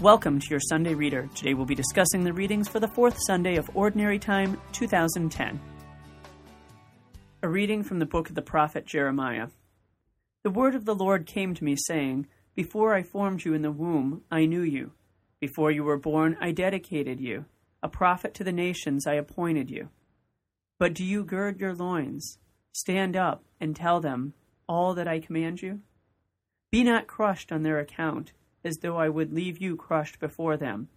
[0.00, 1.30] Welcome to your Sunday Reader.
[1.36, 5.60] Today we'll be discussing the readings for the fourth Sunday of Ordinary Time 2010.
[7.44, 9.46] A reading from the book of the prophet Jeremiah.
[10.42, 12.26] The word of the Lord came to me, saying,
[12.56, 14.90] Before I formed you in the womb, I knew you.
[15.38, 17.44] Before you were born, I dedicated you.
[17.80, 19.90] A prophet to the nations, I appointed you.
[20.76, 22.38] But do you gird your loins?
[22.72, 24.34] Stand up and tell them
[24.68, 25.82] all that I command you?
[26.72, 28.32] Be not crushed on their account
[28.64, 30.88] as though I would leave you crushed before them.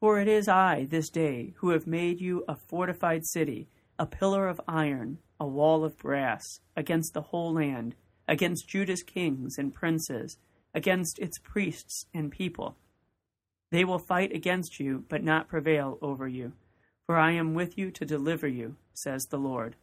[0.00, 3.68] For it is I, this day, who have made you a fortified city,
[3.98, 7.94] a pillar of iron, a wall of brass, against the whole land,
[8.26, 10.38] against Judah's kings and princes,
[10.74, 12.76] against its priests and people.
[13.70, 16.52] They will fight against you, but not prevail over you,
[17.06, 19.76] for I am with you to deliver you, says the Lord.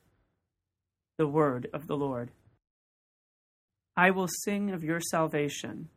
[1.17, 2.31] The word of the Lord.
[3.95, 5.89] I will sing of your salvation.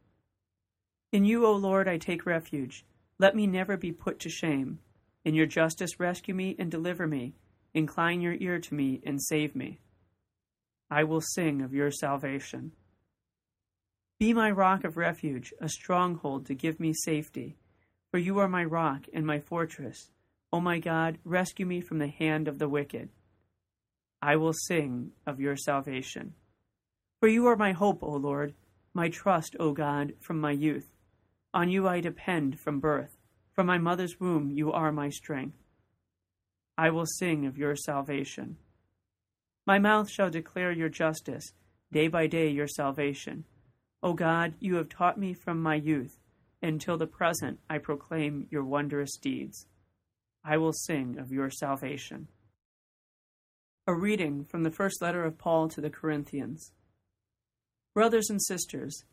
[1.13, 2.85] In you, O Lord, I take refuge.
[3.19, 4.79] Let me never be put to shame.
[5.25, 7.35] In your justice, rescue me and deliver me.
[7.75, 9.81] Incline your ear to me and save me.
[10.89, 12.73] I will sing of your salvation.
[14.21, 17.57] Be my rock of refuge, a stronghold to give me safety.
[18.11, 20.11] For you are my rock and my fortress.
[20.53, 23.09] O my God, rescue me from the hand of the wicked.
[24.23, 26.35] I will sing of your salvation.
[27.21, 28.55] For you are my hope, O Lord,
[28.95, 30.90] my trust, O God, from my youth.
[31.53, 33.17] On you I depend from birth.
[33.53, 35.59] From my mother's womb you are my strength.
[36.79, 38.57] I will sing of your salvation.
[39.67, 41.53] My mouth shall declare your justice,
[41.93, 43.45] day by day your salvation.
[44.03, 46.19] O God, you have taught me from my youth.
[46.63, 49.67] Until the present I proclaim your wondrous deeds.
[50.45, 52.29] I will sing of your salvation.
[53.87, 56.73] A reading from the first letter of Paul to the Corinthians.
[57.95, 59.05] Brothers and sisters,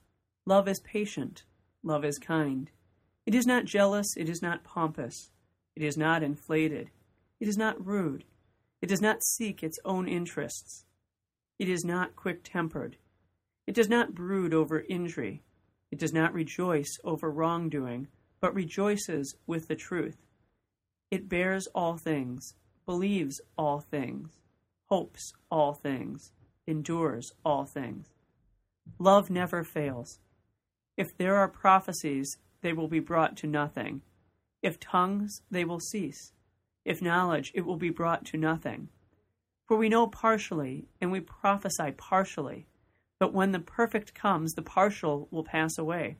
[0.46, 1.44] love is patient.
[1.88, 2.70] Love is kind.
[3.26, 5.32] It is not jealous, it is not pompous,
[5.74, 6.92] it is not inflated,
[7.40, 8.26] it is not rude,
[8.82, 10.84] it does not seek its own interests,
[11.58, 12.98] it is not quick tempered,
[13.66, 15.44] it does not brood over injury,
[15.90, 18.10] it does not rejoice over wrongdoing,
[18.42, 20.18] but rejoices with the truth.
[21.10, 24.32] It bears all things, believes all things,
[24.88, 26.34] hopes all things,
[26.68, 28.10] endures all things.
[29.00, 30.20] Love never fails.
[30.98, 34.02] If there are prophecies, they will be brought to nothing.
[34.64, 36.34] If tongues, they will cease.
[36.84, 38.90] If knowledge, it will be brought to nothing.
[39.68, 42.66] For we know partially, and we prophesy partially.
[43.20, 46.18] But when the perfect comes, the partial will pass away.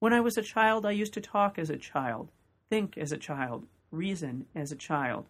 [0.00, 2.30] When I was a child, I used to talk as a child,
[2.68, 5.28] think as a child, reason as a child.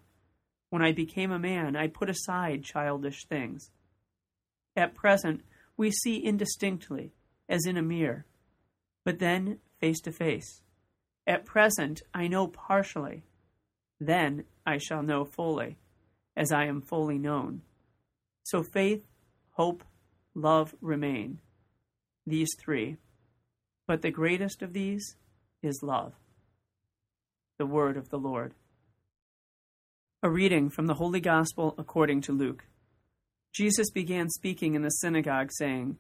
[0.71, 3.71] When I became a man, I put aside childish things.
[4.75, 5.43] At present,
[5.77, 7.13] we see indistinctly,
[7.49, 8.27] as in a mirror
[9.09, 10.61] but then face to face.
[11.27, 13.25] At present, I know partially.
[13.99, 15.79] Then I shall know fully,
[16.37, 17.63] as I am fully known.
[18.43, 19.07] So faith,
[19.53, 19.83] hope,
[20.35, 21.41] love remain.
[22.27, 22.99] These three.
[23.87, 25.17] But the greatest of these
[25.63, 26.13] is love.
[27.57, 28.53] The word of the Lord.
[30.23, 32.67] A reading from the Holy Gospel according to Luke.
[33.55, 35.97] Jesus began speaking in the synagogue, saying,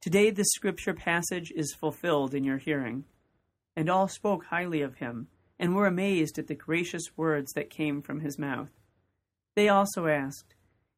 [0.00, 3.04] Today this scripture passage is fulfilled in your hearing.
[3.76, 5.28] And all spoke highly of him,
[5.58, 8.70] and were amazed at the gracious words that came from his mouth.
[9.54, 10.54] They also asked,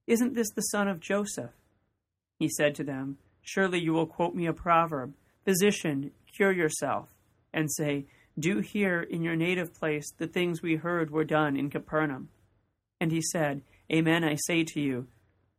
[0.06, 1.52] Isn't this the son of Joseph?
[2.38, 7.08] He said to them, Surely you will quote me a proverb, Physician, cure yourself,
[7.52, 8.06] and say,
[8.38, 12.28] Do here in your native place the things we heard were done in Capernaum.
[13.00, 15.08] And he said, Amen, I say to you,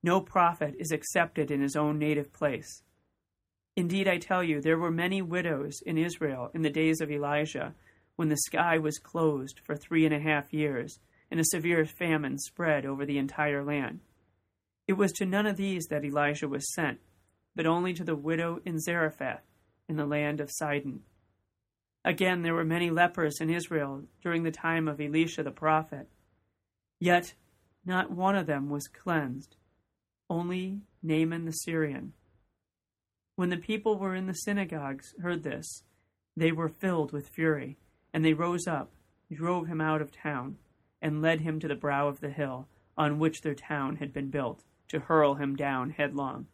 [0.03, 2.81] no prophet is accepted in his own native place.
[3.75, 7.73] Indeed, I tell you, there were many widows in Israel in the days of Elijah,
[8.15, 10.99] when the sky was closed for three and a half years,
[11.31, 14.01] and a severe famine spread over the entire land.
[14.87, 16.99] It was to none of these that Elijah was sent,
[17.55, 19.43] but only to the widow in Zarephath,
[19.87, 21.01] in the land of Sidon.
[22.03, 26.09] Again, there were many lepers in Israel during the time of Elisha the prophet.
[26.99, 27.35] Yet
[27.85, 29.55] not one of them was cleansed,
[30.29, 32.13] only Naaman the Syrian.
[33.41, 35.81] When the people were in the synagogues heard this,
[36.37, 37.79] they were filled with fury,
[38.13, 38.91] and they rose up,
[39.33, 40.57] drove him out of town,
[41.01, 44.29] and led him to the brow of the hill on which their town had been
[44.29, 46.45] built, to hurl him down headlong.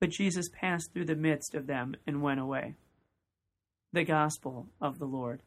[0.00, 2.76] But Jesus passed through the midst of them and went away.
[3.92, 5.42] The Gospel of the Lord.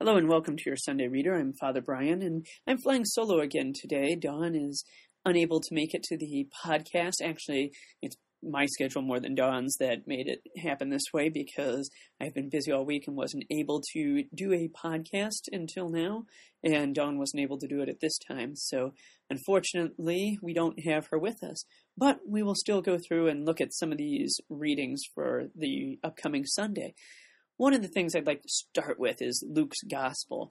[0.00, 1.34] Hello and welcome to your Sunday Reader.
[1.34, 4.16] I'm Father Brian, and I'm flying solo again today.
[4.16, 4.86] Dawn is
[5.24, 7.14] unable to make it to the podcast.
[7.22, 7.72] Actually,
[8.02, 8.16] it's
[8.46, 11.90] my schedule more than Dawn's that made it happen this way because
[12.20, 16.24] I've been busy all week and wasn't able to do a podcast until now,
[16.62, 18.54] and Dawn wasn't able to do it at this time.
[18.54, 18.92] So,
[19.30, 21.64] unfortunately, we don't have her with us,
[21.96, 25.98] but we will still go through and look at some of these readings for the
[26.02, 26.94] upcoming Sunday.
[27.56, 30.50] One of the things I'd like to start with is Luke's Gospel.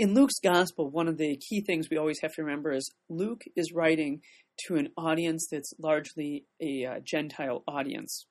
[0.00, 3.42] In Luke's Gospel, one of the key things we always have to remember is Luke
[3.54, 4.22] is writing
[4.66, 8.24] to an audience that's largely a uh, Gentile audience.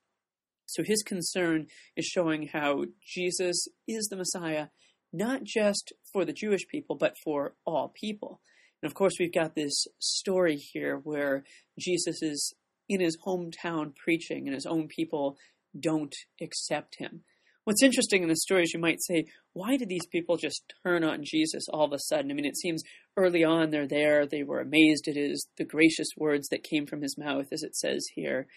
[0.65, 4.69] So his concern is showing how Jesus is the Messiah,
[5.13, 8.41] not just for the Jewish people, but for all people.
[8.81, 11.43] And of course, we've got this story here where
[11.77, 12.51] Jesus is
[12.89, 15.37] in his hometown preaching, and his own people
[15.79, 17.21] don't accept him.
[17.69, 21.03] What's interesting in the story is you might say, why did these people just turn
[21.03, 22.31] on Jesus all of a sudden?
[22.31, 22.81] I mean, it seems
[23.15, 27.03] early on they're there, they were amazed at his the gracious words that came from
[27.03, 28.47] his mouth, as it says here.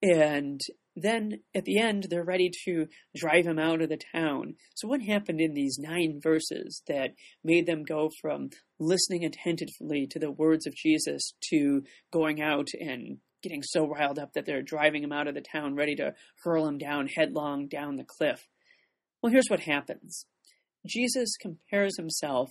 [0.00, 0.60] And
[0.94, 2.86] then at the end, they're ready to
[3.16, 4.54] drive him out of the town.
[4.76, 10.20] So, what happened in these nine verses that made them go from listening attentively to
[10.20, 11.82] the words of Jesus to
[12.12, 15.74] going out and getting so riled up that they're driving him out of the town,
[15.74, 16.14] ready to
[16.44, 18.46] hurl him down headlong down the cliff?
[19.22, 20.26] Well, here's what happens
[20.86, 22.50] Jesus compares himself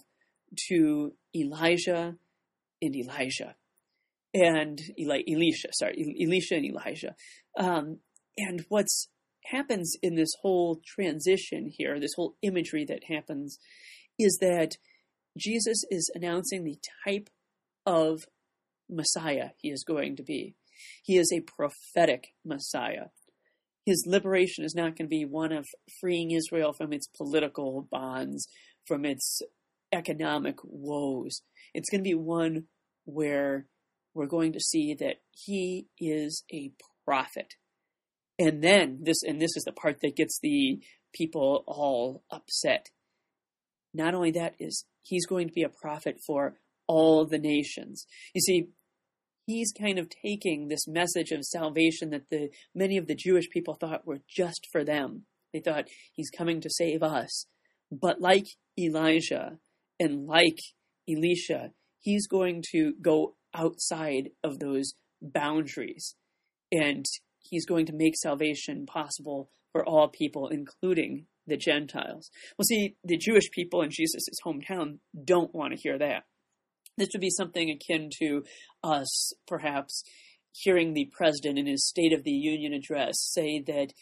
[0.69, 2.15] to Elijah
[2.81, 3.55] and Elijah.
[4.33, 7.15] And Eli- Elisha, sorry, Elisha and Elijah.
[7.59, 7.99] Um,
[8.37, 9.09] and what's
[9.45, 13.57] happens in this whole transition here, this whole imagery that happens,
[14.17, 14.77] is that
[15.37, 17.29] Jesus is announcing the type
[17.85, 18.23] of
[18.89, 20.55] Messiah he is going to be.
[21.03, 23.07] He is a prophetic Messiah
[23.91, 25.67] his liberation is not going to be one of
[25.99, 28.47] freeing Israel from its political bonds,
[28.87, 29.41] from its
[29.91, 31.41] economic woes.
[31.73, 32.67] It's going to be one
[33.03, 33.65] where
[34.13, 36.71] we're going to see that he is a
[37.03, 37.55] prophet.
[38.39, 40.79] And then this and this is the part that gets the
[41.13, 42.87] people all upset.
[43.93, 46.55] Not only that is he's going to be a prophet for
[46.87, 48.05] all the nations.
[48.33, 48.69] You see,
[49.45, 53.75] he's kind of taking this message of salvation that the many of the Jewish people
[53.75, 55.23] thought were just for them.
[55.53, 57.45] They thought he's coming to save us.
[57.91, 58.47] But like
[58.79, 59.57] Elijah
[59.99, 60.59] and like
[61.09, 66.15] Elisha, he's going to go outside of those boundaries
[66.71, 67.05] and
[67.37, 72.29] he's going to make salvation possible for all people, including the Gentiles.
[72.57, 76.23] Well, see, the Jewish people in Jesus' hometown don't want to hear that.
[76.97, 78.43] This would be something akin to
[78.83, 80.03] us, perhaps,
[80.53, 83.93] hearing the president in his State of the Union address say that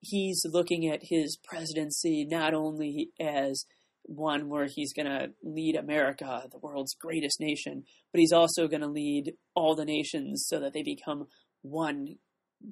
[0.00, 3.64] he's looking at his presidency not only as
[4.04, 8.80] one where he's going to lead America, the world's greatest nation, but he's also going
[8.80, 11.26] to lead all the nations so that they become
[11.62, 12.16] one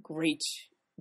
[0.03, 0.43] great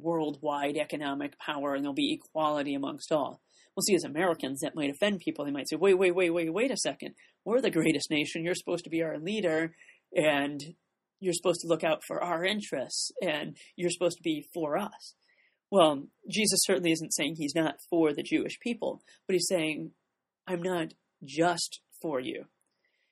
[0.01, 3.41] worldwide economic power and there'll be equality amongst all.
[3.75, 5.45] We'll see as Americans that might offend people.
[5.45, 7.15] They might say, wait, wait, wait, wait, wait a second.
[7.45, 8.43] We're the greatest nation.
[8.43, 9.73] You're supposed to be our leader
[10.15, 10.61] and
[11.19, 15.15] you're supposed to look out for our interests and you're supposed to be for us.
[15.71, 19.91] Well, Jesus certainly isn't saying he's not for the Jewish people, but he's saying,
[20.47, 20.93] I'm not
[21.23, 22.45] just for you.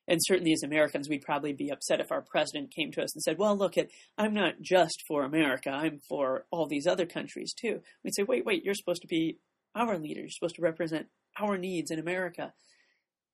[0.08, 3.22] And certainly as Americans, we'd probably be upset if our president came to us and
[3.22, 7.54] said, well, look, at, I'm not just for America, I'm for all these other countries
[7.54, 7.82] too.
[8.04, 9.40] We'd say, wait, wait, you're supposed to be
[9.76, 11.08] our leader, you're supposed to represent
[11.40, 12.54] our needs in America.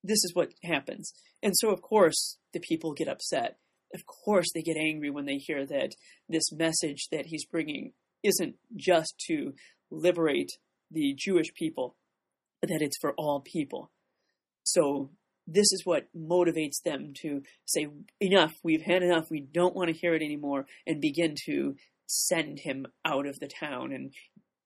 [0.03, 1.13] This is what happens.
[1.41, 3.57] And so, of course, the people get upset
[3.93, 5.95] of course they get angry when they hear that
[6.27, 9.53] this message that he's bringing isn't just to
[9.91, 10.51] liberate
[10.89, 11.95] the Jewish people,
[12.61, 13.91] but that it's for all people.
[14.63, 15.11] So
[15.47, 17.87] this is what motivates them to say,
[18.21, 21.75] enough, we've had enough, we don't want to hear it anymore, and begin to
[22.07, 24.13] send him out of the town and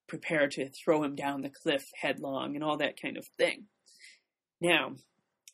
[0.08, 3.66] prepare to throw him down the cliff headlong and all that kind of thing.
[4.62, 4.94] Now,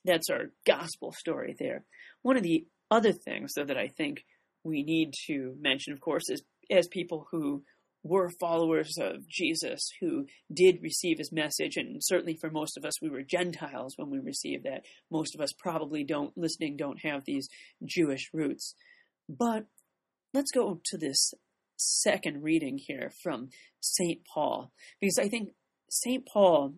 [0.06, 1.84] that's our gospel story there.
[2.22, 4.24] One of the other things, though, that I think
[4.64, 7.64] we need to mention, of course, is as people who
[8.04, 13.02] were followers of Jesus, who did receive his message, and certainly for most of us,
[13.02, 14.84] we were Gentiles when we received that.
[15.10, 17.48] Most of us probably don't, listening, don't have these
[17.86, 18.76] Jewish roots.
[19.30, 19.66] But
[20.34, 21.34] let's go to this
[21.78, 24.20] second reading here from St.
[24.34, 25.50] Paul, because I think
[25.90, 26.28] St.
[26.28, 26.76] Paul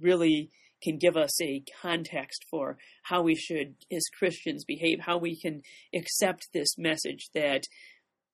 [0.00, 0.50] really
[0.82, 5.62] can give us a context for how we should, as Christians, behave, how we can
[5.94, 7.62] accept this message that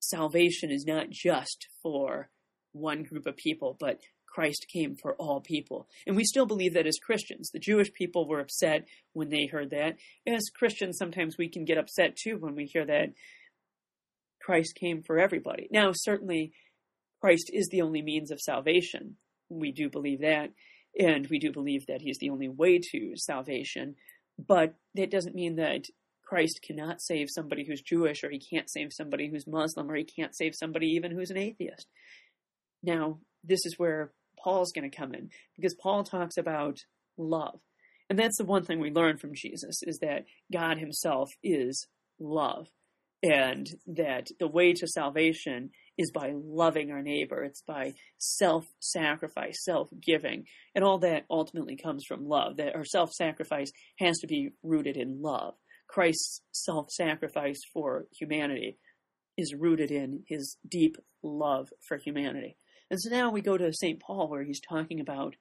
[0.01, 2.29] salvation is not just for
[2.73, 5.87] one group of people, but Christ came for all people.
[6.07, 7.49] And we still believe that as Christians.
[7.51, 9.97] The Jewish people were upset when they heard that.
[10.25, 13.09] As Christians, sometimes we can get upset too when we hear that
[14.41, 15.67] Christ came for everybody.
[15.71, 16.53] Now, certainly,
[17.19, 19.17] Christ is the only means of salvation.
[19.49, 20.51] We do believe that,
[20.97, 23.95] and we do believe that he's the only way to salvation.
[24.39, 25.85] But that doesn't mean that
[26.31, 30.05] Christ cannot save somebody who's Jewish, or he can't save somebody who's Muslim, or he
[30.05, 31.87] can't save somebody even who's an atheist.
[32.81, 36.77] Now, this is where Paul's going to come in, because Paul talks about
[37.17, 37.59] love.
[38.09, 40.23] And that's the one thing we learn from Jesus is that
[40.53, 41.85] God himself is
[42.17, 42.67] love.
[43.21, 47.43] And that the way to salvation is by loving our neighbor.
[47.43, 50.45] It's by self sacrifice, self giving.
[50.75, 52.55] And all that ultimately comes from love.
[52.55, 55.55] That our self sacrifice has to be rooted in love.
[55.91, 58.77] Christ's self sacrifice for humanity
[59.37, 62.57] is rooted in his deep love for humanity.
[62.89, 64.01] And so now we go to St.
[64.01, 65.35] Paul, where he's talking about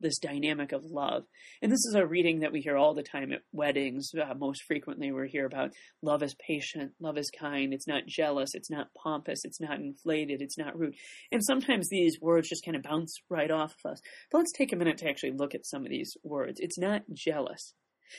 [0.00, 1.24] this dynamic of love.
[1.62, 4.10] And this is a reading that we hear all the time at weddings.
[4.14, 5.70] Uh, most frequently, we hear about
[6.02, 10.42] love is patient, love is kind, it's not jealous, it's not pompous, it's not inflated,
[10.42, 10.94] it's not rude.
[11.30, 14.00] And sometimes these words just kind of bounce right off of us.
[14.32, 16.58] But let's take a minute to actually look at some of these words.
[16.58, 17.74] It's not jealous.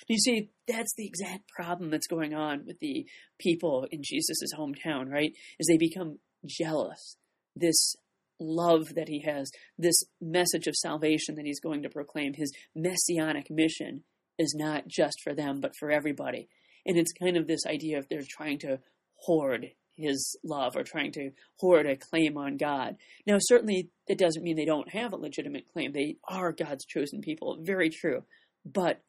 [0.08, 3.06] You see, that's the exact problem that's going on with the
[3.40, 5.32] people in Jesus' hometown, right?
[5.60, 7.18] Is they become jealous.
[7.56, 7.96] This
[8.40, 13.50] love that he has, this message of salvation that he's going to proclaim, his messianic
[13.50, 14.04] mission
[14.38, 16.50] is not just for them, but for everybody.
[16.86, 18.80] And it's kind of this idea of they're trying to
[19.22, 22.98] hoard his love or trying to hoard a claim on God.
[23.26, 25.94] Now, certainly that doesn't mean they don't have a legitimate claim.
[25.94, 27.58] They are God's chosen people.
[27.62, 28.24] Very true.
[28.66, 29.02] But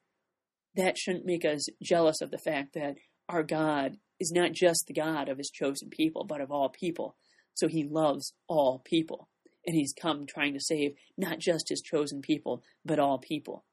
[0.77, 2.97] that shouldn't make us jealous of the fact that
[3.29, 7.17] our God is not just the God of his chosen people, but of all people.
[7.55, 9.29] So he loves all people.
[9.67, 13.65] And he's come trying to save not just his chosen people, but all people.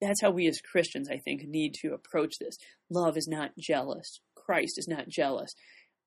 [0.00, 2.56] That's how we as Christians, I think, need to approach this.
[2.90, 4.20] Love is not jealous.
[4.34, 5.54] Christ is not jealous.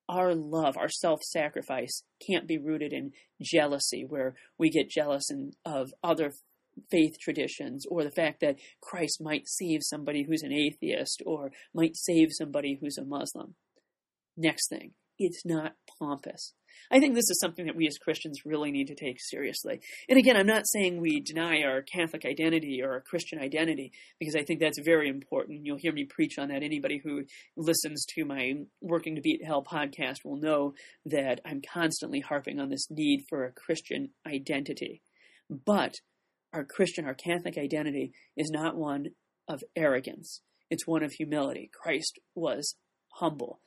[0.08, 5.30] Our love, our self sacrifice, can't be rooted in jealousy, where we get jealous
[5.66, 6.34] of other
[6.90, 11.96] faith traditions or the fact that Christ might save somebody who's an atheist or might
[11.96, 13.56] save somebody who's a Muslim.
[14.38, 16.54] Next thing, it's not pompous.
[16.92, 19.82] I think this is something that we as Christians really need to take seriously.
[20.08, 24.36] And again, I'm not saying we deny our Catholic identity or our Christian identity, because
[24.36, 25.66] I think that's very important.
[25.66, 26.64] You'll hear me preach on that.
[26.64, 27.24] Anybody who
[27.58, 30.74] listens to my Working to Beat Hell podcast will know
[31.06, 35.02] that I'm constantly harping on this need for a Christian identity.
[35.50, 35.96] But
[36.54, 39.08] our Christian, our Catholic identity is not one
[39.48, 41.70] of arrogance, it's one of humility.
[41.74, 42.76] Christ was
[43.16, 43.60] humble.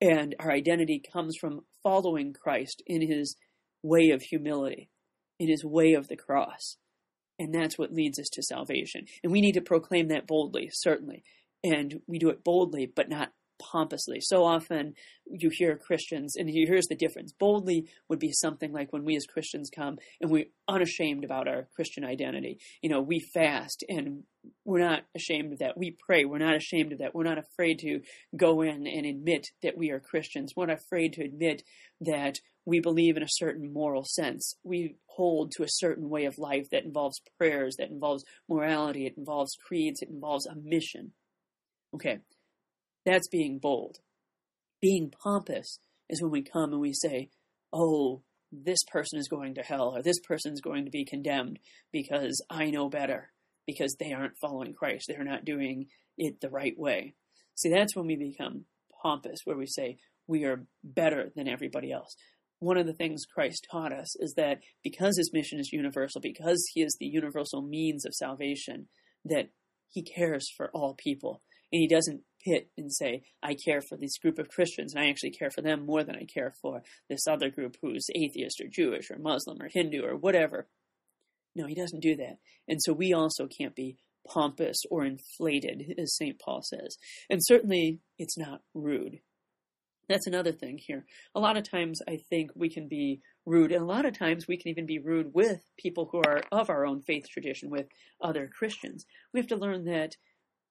[0.00, 3.36] And our identity comes from following Christ in his
[3.82, 4.90] way of humility,
[5.38, 6.76] in his way of the cross.
[7.38, 9.06] And that's what leads us to salvation.
[9.22, 11.22] And we need to proclaim that boldly, certainly.
[11.62, 14.20] And we do it boldly, but not pompously.
[14.20, 14.94] So often
[15.26, 17.32] you hear Christians, and here's the difference.
[17.32, 21.68] Boldly would be something like when we as Christians come and we're unashamed about our
[21.74, 22.58] Christian identity.
[22.82, 24.24] You know, we fast and
[24.64, 25.76] we're not ashamed of that.
[25.76, 26.24] We pray.
[26.24, 27.14] We're not ashamed of that.
[27.14, 28.00] We're not afraid to
[28.36, 30.52] go in and admit that we are Christians.
[30.56, 31.62] We're not afraid to admit
[32.00, 34.56] that we believe in a certain moral sense.
[34.64, 39.14] We hold to a certain way of life that involves prayers, that involves morality, it
[39.16, 41.12] involves creeds, it involves a mission.
[41.94, 42.18] Okay,
[43.06, 43.98] that's being bold.
[44.82, 45.78] Being pompous
[46.10, 47.30] is when we come and we say,
[47.72, 48.22] oh,
[48.52, 51.58] this person is going to hell or this person is going to be condemned
[51.92, 53.32] because I know better,
[53.66, 55.06] because they aren't following Christ.
[55.08, 55.86] They're not doing
[56.18, 57.14] it the right way.
[57.54, 58.64] See, that's when we become
[59.02, 62.14] pompous, where we say we are better than everybody else.
[62.58, 66.64] One of the things Christ taught us is that because his mission is universal, because
[66.72, 68.88] he is the universal means of salvation,
[69.24, 69.50] that
[69.88, 71.42] he cares for all people.
[71.72, 75.08] And he doesn't pit and say, I care for this group of Christians, and I
[75.08, 78.68] actually care for them more than I care for this other group who's atheist or
[78.68, 80.68] Jewish or Muslim or Hindu or whatever.
[81.54, 82.38] No, he doesn't do that.
[82.68, 83.96] And so we also can't be
[84.28, 86.38] pompous or inflated, as St.
[86.38, 86.96] Paul says.
[87.30, 89.20] And certainly it's not rude.
[90.08, 91.04] That's another thing here.
[91.34, 94.46] A lot of times I think we can be rude, and a lot of times
[94.46, 97.86] we can even be rude with people who are of our own faith tradition, with
[98.20, 99.04] other Christians.
[99.32, 100.14] We have to learn that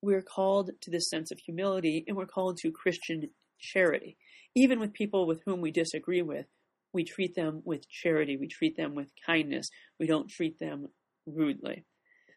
[0.02, 4.18] we're called to this sense of humility and we're called to Christian charity.
[4.56, 6.46] Even with people with whom we disagree with,
[6.94, 9.68] we treat them with charity, we treat them with kindness,
[10.00, 10.88] we don't treat them
[11.26, 11.84] rudely.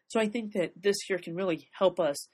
[0.07, 2.27] So I think that this here can really help us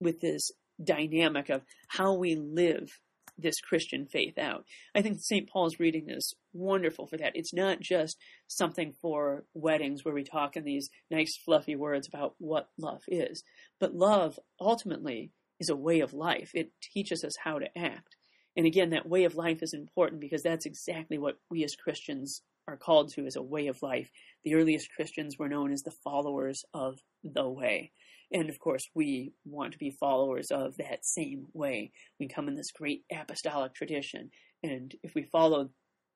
[0.00, 0.50] with this
[0.82, 2.88] dynamic of how we live
[3.36, 4.64] this Christian faith out.
[4.94, 5.48] I think St.
[5.48, 7.32] Paul's reading is wonderful for that.
[7.34, 12.34] It's not just something for weddings where we talk in these nice, fluffy words about
[12.38, 13.42] what love is,
[13.80, 16.50] but love ultimately is a way of life.
[16.54, 18.16] It teaches us how to act.
[18.56, 22.42] And again, that way of life is important because that's exactly what we as Christians
[22.68, 24.10] are called to as a way of life.
[24.44, 27.92] The earliest Christians were known as the followers of the way.
[28.34, 31.92] And of course, we want to be followers of that same way.
[32.18, 34.32] We come in this great apostolic tradition.
[34.62, 35.70] And if we follow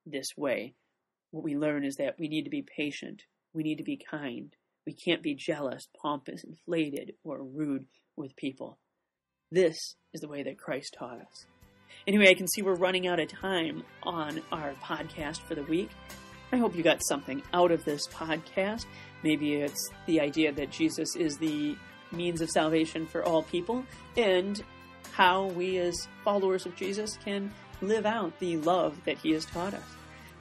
[0.04, 0.74] this way,
[1.30, 3.22] what we learn is that we need to be patient,
[3.54, 4.52] we need to be kind,
[4.84, 8.78] we can't be jealous, pompous, inflated, or rude with people.
[9.52, 11.46] This is the way that Christ taught us.
[12.06, 15.90] Anyway, I can see we're running out of time on our podcast for the week.
[16.50, 18.86] I hope you got something out of this podcast.
[19.22, 21.76] Maybe it's the idea that Jesus is the
[22.12, 23.84] means of salvation for all people
[24.16, 24.62] and
[25.12, 29.74] how we as followers of Jesus can live out the love that he has taught
[29.74, 29.82] us.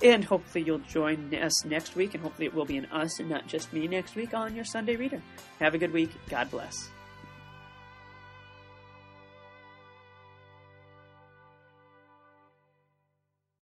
[0.04, 3.30] And hopefully you'll join us next week, and hopefully it will be an us and
[3.30, 5.22] not just me next week on your Sunday Reader.
[5.60, 6.12] Have a good week.
[6.30, 6.92] God bless.